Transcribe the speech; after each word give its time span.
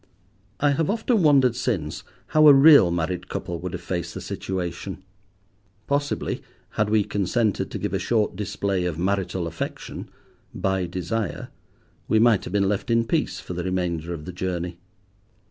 I 0.59 0.71
have 0.71 0.89
often 0.89 1.21
wondered 1.21 1.55
since 1.55 2.03
how 2.29 2.47
a 2.47 2.55
real 2.55 2.89
married 2.89 3.27
couple 3.29 3.59
would 3.59 3.73
have 3.73 3.83
faced 3.83 4.15
the 4.15 4.19
situation. 4.19 5.03
Possibly, 5.85 6.41
had 6.71 6.89
we 6.89 7.03
consented 7.03 7.69
to 7.69 7.77
give 7.77 7.93
a 7.93 7.99
short 7.99 8.35
display 8.35 8.85
of 8.85 8.97
marital 8.97 9.45
affection, 9.45 10.09
"by 10.55 10.87
desire," 10.87 11.49
we 12.07 12.17
might 12.17 12.45
have 12.45 12.51
been 12.53 12.67
left 12.67 12.89
in 12.89 13.05
peace 13.05 13.39
for 13.39 13.53
the 13.53 13.63
remainder 13.63 14.11
of 14.11 14.25
the 14.25 14.33
journey. 14.33 14.79